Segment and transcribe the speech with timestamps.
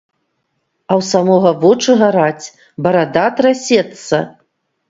[0.89, 2.45] А ў самога вочы гараць,
[2.87, 4.17] барада трасецца.